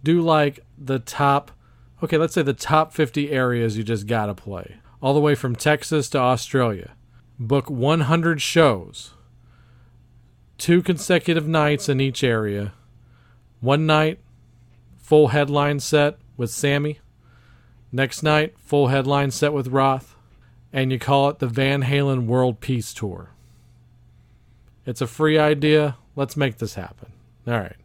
[0.03, 1.51] Do like the top,
[2.03, 5.35] okay, let's say the top 50 areas you just got to play, all the way
[5.35, 6.93] from Texas to Australia.
[7.39, 9.15] Book 100 shows,
[10.59, 12.73] two consecutive nights in each area.
[13.61, 14.21] One night,
[14.99, 17.01] full headline set with Sammy.
[17.91, 20.17] Next night, full headline set with Roth.
[20.73, 23.34] And you call it the Van Halen World Peace Tour.
[24.87, 25.97] It's a free idea.
[26.17, 27.13] Let's make this happen.
[27.47, 27.77] All right.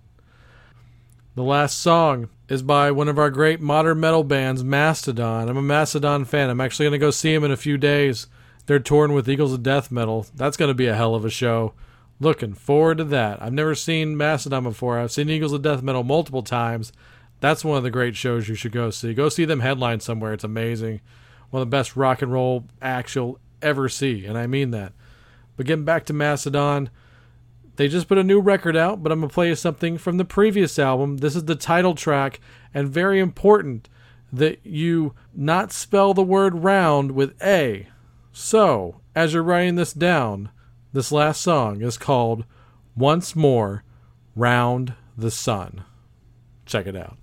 [1.36, 5.48] The last song is by one of our great modern metal bands, Mastodon.
[5.48, 6.50] I'm a Mastodon fan.
[6.50, 8.28] I'm actually going to go see them in a few days.
[8.66, 10.26] They're touring with Eagles of Death Metal.
[10.36, 11.74] That's going to be a hell of a show.
[12.20, 13.42] Looking forward to that.
[13.42, 15.00] I've never seen Mastodon before.
[15.00, 16.92] I've seen Eagles of Death Metal multiple times.
[17.40, 19.14] That's one of the great shows you should go see.
[19.14, 20.34] Go see them headline somewhere.
[20.34, 21.00] It's amazing.
[21.50, 24.94] One of the best rock and roll acts you'll ever see, and I mean that.
[25.60, 26.90] But getting back to Mastodon,
[27.76, 30.16] they just put a new record out, but I'm going to play you something from
[30.16, 31.18] the previous album.
[31.18, 32.40] This is the title track,
[32.74, 33.90] and very important
[34.32, 37.90] that you not spell the word round with A.
[38.32, 40.50] So, as you're writing this down,
[40.94, 42.46] this last song is called
[42.96, 43.84] Once More
[44.38, 45.84] Round the Sun.
[46.66, 47.18] Check it out.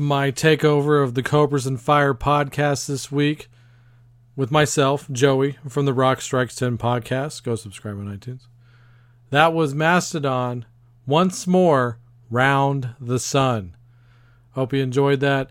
[0.00, 3.48] My takeover of the Cobras and Fire podcast this week
[4.34, 7.42] with myself, Joey, from the Rock Strikes 10 podcast.
[7.42, 8.46] Go subscribe on iTunes.
[9.28, 10.64] That was Mastodon
[11.04, 11.98] once more
[12.30, 13.76] round the sun.
[14.52, 15.50] Hope you enjoyed that.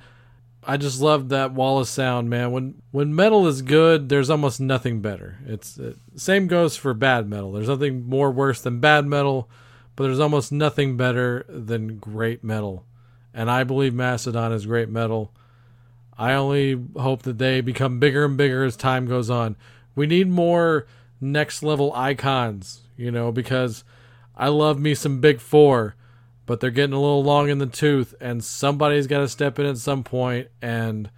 [0.64, 2.52] I just love that wall of sound, man.
[2.52, 5.38] When when metal is good, there's almost nothing better.
[5.46, 7.52] It's it, same goes for bad metal.
[7.52, 9.48] There's nothing more worse than bad metal,
[9.96, 12.86] but there's almost nothing better than great metal.
[13.34, 15.32] And I believe Mastodon is great metal.
[16.18, 19.56] I only hope that they become bigger and bigger as time goes on.
[19.96, 20.86] We need more
[21.22, 23.84] next level icons, you know, because
[24.36, 25.96] I love me some Big Four
[26.50, 29.68] but they're getting a little long in the tooth, and somebody's got to step in
[29.68, 31.12] at some point and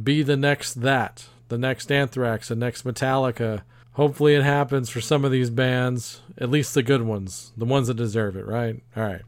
[0.00, 3.62] be the next that, the next Anthrax, the next Metallica.
[3.94, 7.88] Hopefully, it happens for some of these bands, at least the good ones, the ones
[7.88, 8.80] that deserve it, right?
[8.96, 9.22] All right.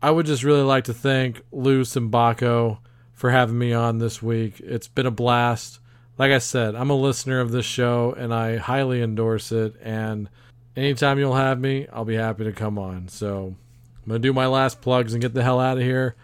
[0.00, 2.78] I would just really like to thank Lou and Baco
[3.14, 4.60] for having me on this week.
[4.60, 5.80] It's been a blast.
[6.16, 9.74] Like I said, I'm a listener of this show and I highly endorse it.
[9.82, 10.28] And
[10.76, 13.08] anytime you'll have me, I'll be happy to come on.
[13.08, 13.56] So
[14.02, 16.14] I'm going to do my last plugs and get the hell out of here.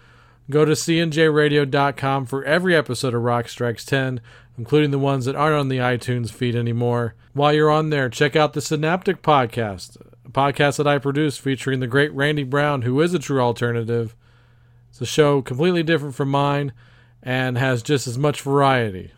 [0.50, 4.20] Go to cnjradio.com for every episode of Rock Strikes 10,
[4.56, 7.14] including the ones that aren't on the iTunes feed anymore.
[7.32, 11.80] While you're on there, check out the Synaptic Podcast, a podcast that I produce featuring
[11.80, 14.16] the great Randy Brown, who is a true alternative.
[14.90, 16.72] It's a show completely different from mine
[17.22, 19.12] and has just as much variety.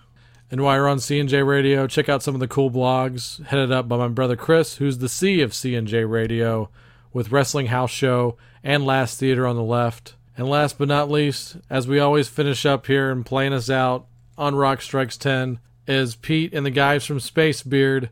[0.50, 3.88] And while you're on CNJ Radio, check out some of the cool blogs headed up
[3.88, 6.70] by my brother Chris, who's the C of CNJ Radio
[7.12, 10.14] with Wrestling House Show and Last Theater on the left.
[10.36, 14.06] And last but not least, as we always finish up here and playing us out
[14.36, 18.10] on Rock Strikes 10, is Pete and the guys from Spacebeard.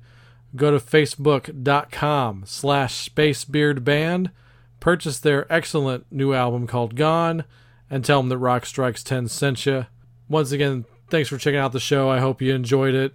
[0.57, 4.31] Go to facebook.com slash spacebeardband,
[4.81, 7.45] purchase their excellent new album called Gone,
[7.91, 9.87] and tell them that Rock Strikes 10 sent you.
[10.29, 12.09] Once again, thanks for checking out the show.
[12.09, 13.15] I hope you enjoyed it.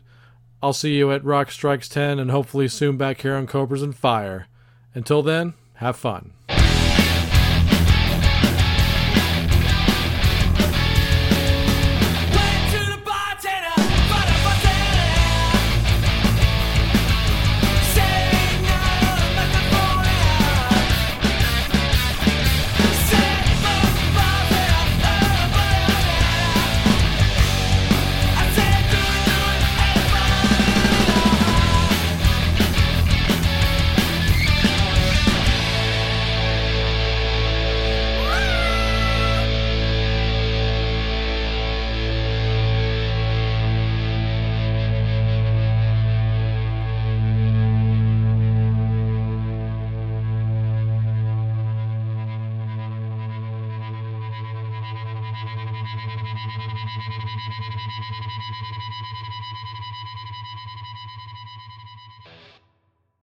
[0.62, 3.96] I'll see you at Rock Strikes 10 and hopefully soon back here on Cobras and
[3.96, 4.48] Fire.
[4.94, 6.34] Until then, have fun.